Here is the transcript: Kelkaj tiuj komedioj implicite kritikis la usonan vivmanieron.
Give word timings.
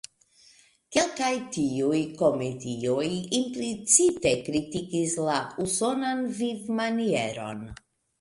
Kelkaj 0.95 1.33
tiuj 1.57 1.99
komedioj 2.21 3.05
implicite 3.39 4.31
kritikis 4.47 5.13
la 5.27 5.37
usonan 5.67 6.25
vivmanieron. 6.39 7.63